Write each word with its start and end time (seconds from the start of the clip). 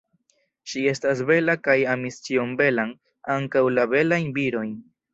Ŝi 0.71 0.81
estis 0.91 1.21
bela 1.27 1.57
kaj 1.69 1.77
amis 1.93 2.19
ĉion 2.29 2.57
belan, 2.65 2.97
ankaŭ 3.39 3.67
la 3.79 3.89
belajn 3.97 4.39
virojn. 4.43 4.79